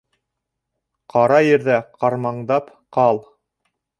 Ҡара 1.15 1.41
ерҙә 1.49 1.77
ҡармаңдап 2.05 2.75
ҡал: 2.97 3.23